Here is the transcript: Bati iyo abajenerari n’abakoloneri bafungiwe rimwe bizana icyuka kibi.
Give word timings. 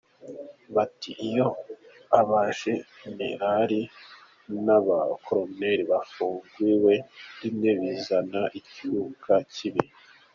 Bati 0.75 1.11
iyo 1.27 1.47
abajenerari 2.19 3.81
n’abakoloneri 4.65 5.83
bafungiwe 5.91 6.93
rimwe 7.41 7.69
bizana 7.79 8.41
icyuka 8.59 9.33
kibi. 9.53 9.83